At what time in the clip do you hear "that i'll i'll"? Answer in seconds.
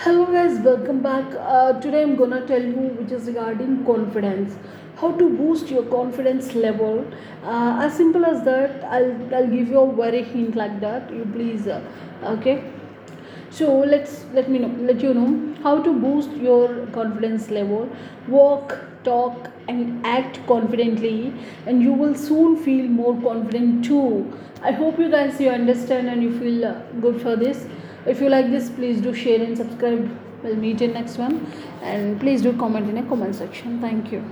8.44-9.48